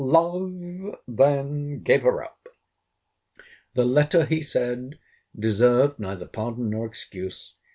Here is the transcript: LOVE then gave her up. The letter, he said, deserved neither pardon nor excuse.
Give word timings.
LOVE 0.03 0.95
then 1.07 1.83
gave 1.83 2.01
her 2.01 2.23
up. 2.23 2.47
The 3.75 3.85
letter, 3.85 4.25
he 4.25 4.41
said, 4.41 4.97
deserved 5.37 5.99
neither 5.99 6.25
pardon 6.25 6.71
nor 6.71 6.87
excuse. 6.87 7.53